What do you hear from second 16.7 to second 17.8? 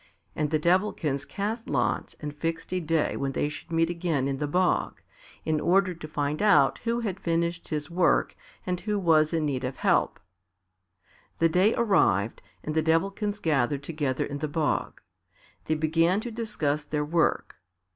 their work.